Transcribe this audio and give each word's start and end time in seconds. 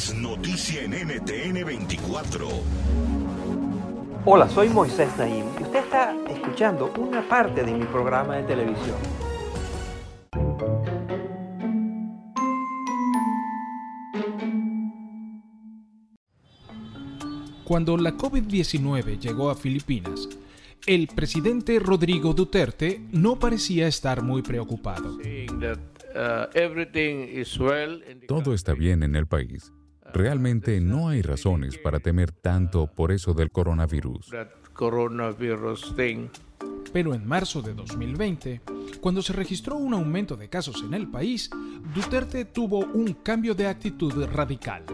es 0.00 0.14
noticia 0.14 0.82
en 0.82 0.92
NTN 0.92 1.62
24. 1.62 2.48
Hola, 4.24 4.48
soy 4.48 4.70
Moisés 4.70 5.10
Naim 5.18 5.44
y 5.58 5.62
usted 5.62 5.80
está 5.80 6.16
escuchando 6.26 6.90
una 6.96 7.28
parte 7.28 7.62
de 7.62 7.74
mi 7.74 7.84
programa 7.84 8.36
de 8.36 8.44
televisión. 8.44 8.96
Cuando 17.64 17.98
la 17.98 18.16
COVID-19 18.16 19.18
llegó 19.18 19.50
a 19.50 19.54
Filipinas, 19.54 20.30
el 20.86 21.08
presidente 21.08 21.78
Rodrigo 21.78 22.32
Duterte 22.32 23.02
no 23.12 23.38
parecía 23.38 23.86
estar 23.86 24.22
muy 24.22 24.40
preocupado. 24.40 25.18
Todo 28.26 28.54
está 28.54 28.72
bien 28.72 29.02
en 29.02 29.14
el 29.14 29.26
país. 29.26 29.70
Realmente 30.12 30.80
no 30.80 31.08
hay 31.08 31.22
razones 31.22 31.78
para 31.78 32.00
temer 32.00 32.32
tanto 32.32 32.86
por 32.86 33.12
eso 33.12 33.34
del 33.34 33.50
coronavirus. 33.50 34.30
Pero 36.92 37.14
en 37.14 37.26
marzo 37.26 37.62
de 37.62 37.74
2020, 37.74 38.60
cuando 39.00 39.22
se 39.22 39.32
registró 39.32 39.76
un 39.76 39.94
aumento 39.94 40.36
de 40.36 40.48
casos 40.48 40.82
en 40.84 40.94
el 40.94 41.08
país, 41.08 41.50
Duterte 41.94 42.44
tuvo 42.44 42.80
un 42.80 43.14
cambio 43.22 43.54
de 43.54 43.66
actitud 43.66 44.24
radical. 44.26 44.84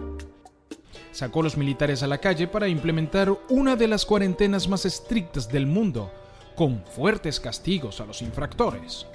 Sacó 1.13 1.41
a 1.41 1.45
los 1.45 1.57
militares 1.57 2.03
a 2.03 2.07
la 2.07 2.19
calle 2.19 2.47
para 2.47 2.69
implementar 2.69 3.33
una 3.49 3.75
de 3.77 3.89
las 3.89 4.05
cuarentenas 4.05 4.69
más 4.69 4.85
estrictas 4.85 5.49
del 5.49 5.67
mundo, 5.67 6.13
con 6.55 6.85
fuertes 6.85 7.41
castigos 7.41 8.01
a 8.01 8.07
los 8.07 8.21
infractores. 8.21 9.07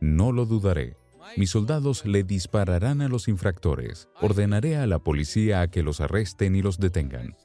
No 0.00 0.32
lo 0.32 0.44
dudaré. 0.44 0.96
Mis 1.36 1.50
soldados 1.50 2.04
le 2.06 2.22
dispararán 2.22 3.02
a 3.02 3.08
los 3.08 3.28
infractores. 3.28 4.08
Ordenaré 4.20 4.76
a 4.76 4.86
la 4.86 4.98
policía 4.98 5.60
a 5.60 5.70
que 5.70 5.82
los 5.82 6.00
arresten 6.00 6.56
y 6.56 6.62
los 6.62 6.78
detengan. 6.78 7.36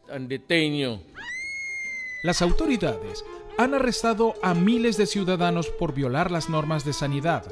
Las 2.24 2.42
autoridades 2.42 3.26
han 3.58 3.74
arrestado 3.74 4.36
a 4.44 4.54
miles 4.54 4.98
de 4.98 5.06
ciudadanos 5.06 5.68
por 5.70 5.94
violar 5.94 6.32
las 6.32 6.50
normas 6.50 6.86
de 6.86 6.94
sanidad. 6.94 7.46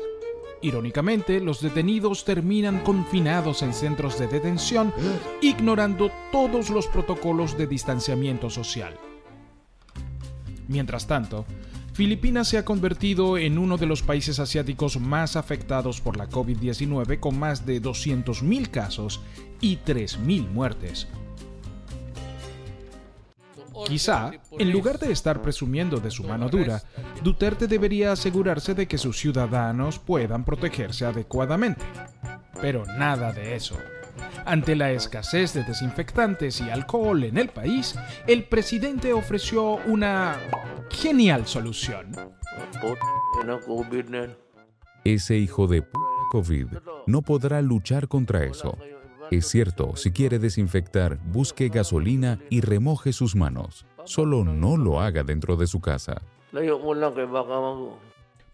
Irónicamente, 0.62 1.40
los 1.40 1.62
detenidos 1.62 2.26
terminan 2.26 2.84
confinados 2.84 3.62
en 3.62 3.74
centros 3.74 4.20
de 4.20 4.28
detención, 4.28 4.94
ignorando 5.42 6.12
todos 6.32 6.70
los 6.70 6.88
protocolos 6.88 7.58
de 7.58 7.68
distanciamiento 7.68 8.50
social. 8.50 8.98
Mientras 10.68 11.08
tanto, 11.08 11.46
Filipinas 12.00 12.48
se 12.48 12.58
ha 12.58 12.64
convertido 12.64 13.38
en 13.38 13.58
uno 13.58 13.76
de 13.76 13.86
los 13.86 14.04
países 14.04 14.40
asiáticos 14.40 14.98
más 15.02 15.36
afectados 15.36 16.00
por 16.00 16.16
la 16.16 16.30
COVID-19 16.30 17.20
con 17.20 17.38
más 17.38 17.66
de 17.66 17.82
200.000 17.82 18.72
casos 18.72 19.20
y 19.60 19.80
3.000 19.80 20.48
muertes. 20.48 21.10
Quizá, 23.86 24.32
en 24.58 24.72
lugar 24.72 24.98
de 24.98 25.12
estar 25.12 25.42
presumiendo 25.42 25.98
de 25.98 26.10
su 26.10 26.24
mano 26.24 26.48
dura, 26.48 26.82
Duterte 27.22 27.68
debería 27.68 28.14
asegurarse 28.14 28.74
de 28.74 28.88
que 28.88 28.98
sus 28.98 29.18
ciudadanos 29.20 30.00
puedan 30.00 30.46
protegerse 30.46 31.06
adecuadamente. 31.06 31.84
Pero 32.62 32.86
nada 32.86 33.34
de 33.34 33.58
eso. 33.58 33.76
Ante 34.46 34.76
la 34.76 34.92
escasez 34.92 35.54
de 35.54 35.64
desinfectantes 35.64 36.62
y 36.62 36.70
alcohol 36.70 37.24
en 37.24 37.38
el 37.38 37.50
país, 37.50 37.96
el 38.28 38.46
presidente 38.46 39.14
ofreció 39.14 39.76
una 39.86 40.38
genial 40.90 41.46
solución. 41.46 42.12
Ese 45.04 45.38
hijo 45.38 45.68
de 45.68 45.82
p 45.82 45.90
COVID 46.32 46.68
no 47.08 47.22
podrá 47.22 47.62
luchar 47.62 48.08
contra 48.08 48.44
eso. 48.44 48.78
Es 49.32 49.48
cierto, 49.48 49.96
si 49.96 50.12
quiere 50.12 50.40
desinfectar, 50.40 51.20
busque 51.26 51.70
gasolina 51.70 52.40
y 52.50 52.62
remoje 52.62 53.14
sus 53.14 53.36
manos. 53.36 53.86
Solo 54.06 54.44
no 54.44 54.78
lo 54.78 55.00
haga 55.00 55.24
dentro 55.24 55.56
de 55.56 55.68
su 55.68 55.80
casa. 55.80 56.22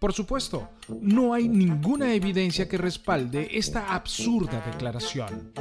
Por 0.05 0.13
supuesto, 0.13 0.69
no 1.01 1.33
hay 1.33 1.49
ninguna 1.49 2.13
evidencia 2.13 2.69
que 2.69 2.77
respalde 2.77 3.49
esta 3.57 3.91
absurda 3.91 4.63
declaración. 4.63 5.51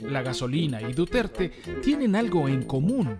La 0.00 0.20
gasolina 0.20 0.82
y 0.82 0.92
Duterte 0.92 1.48
tienen 1.82 2.14
algo 2.14 2.46
en 2.46 2.64
común. 2.64 3.16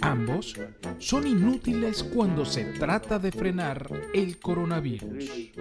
Ambos 0.00 0.56
son 0.98 1.28
inútiles 1.28 2.02
cuando 2.02 2.44
se 2.44 2.64
trata 2.64 3.20
de 3.20 3.30
frenar 3.30 3.88
el 4.12 4.40
coronavirus. 4.40 5.52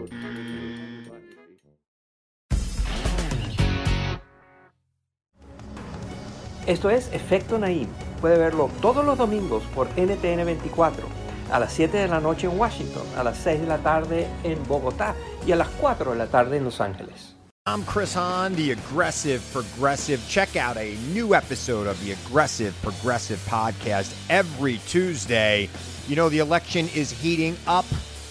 Esto 6.65 6.89
es 6.89 7.13
Efecto 7.13 7.59
Naim. 7.59 7.87
Puede 8.21 8.39
verlo 8.39 8.71
todos 8.81 9.05
los 9.05 9.19
domingos 9.19 9.61
por 9.75 9.87
NTN 9.89 10.45
24, 10.45 11.05
a 11.51 11.59
las 11.59 11.73
7 11.73 11.97
de 11.97 12.07
la 12.07 12.19
noche 12.19 12.47
en 12.47 12.57
Washington, 12.57 13.03
a 13.17 13.23
las 13.23 13.37
6 13.37 13.61
de 13.61 13.67
la 13.67 13.77
tarde 13.77 14.27
en 14.43 14.63
Bogotá 14.67 15.15
y 15.45 15.51
a 15.51 15.55
las 15.55 15.67
4 15.79 16.11
de 16.11 16.17
la 16.17 16.27
tarde 16.27 16.57
en 16.57 16.63
Los 16.63 16.81
Ángeles. 16.81 17.35
I'm 17.67 17.83
Chris 17.83 18.15
Hahn, 18.15 18.55
the 18.55 18.71
Aggressive 18.71 19.43
Progressive. 19.53 20.19
Check 20.27 20.55
out 20.55 20.77
a 20.77 20.95
new 21.13 21.35
episode 21.35 21.85
of 21.85 22.03
the 22.03 22.13
Aggressive 22.13 22.73
Progressive 22.81 23.37
podcast 23.47 24.15
every 24.29 24.79
Tuesday. 24.87 25.69
You 26.07 26.15
know, 26.15 26.27
the 26.27 26.39
election 26.39 26.89
is 26.95 27.11
heating 27.11 27.55
up 27.67 27.85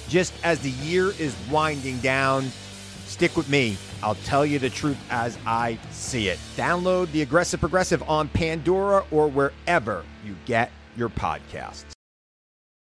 just 0.09 0.33
as 0.43 0.59
the 0.59 0.71
year 0.71 1.13
is 1.21 1.37
winding 1.49 1.99
down. 1.99 2.51
Stick 3.07 3.37
with 3.37 3.49
me. 3.49 3.77
I'll 4.03 4.17
tell 4.17 4.45
you 4.45 4.59
the 4.59 4.71
truth 4.71 4.99
as 5.11 5.39
I 5.47 5.79
see 5.93 6.29
it. 6.29 6.39
Download 6.57 7.11
the 7.13 7.23
Aggressive 7.23 7.61
Progressive 7.61 8.03
on 8.09 8.29
Pandora 8.29 9.05
or 9.13 9.29
wherever 9.29 10.05
you 10.25 10.35
get 10.45 10.73
your 10.97 11.09
podcasts. 11.09 11.85